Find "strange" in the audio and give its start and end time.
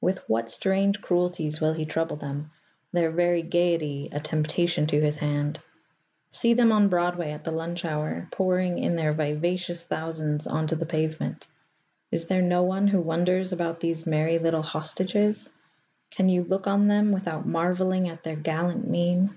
0.48-1.00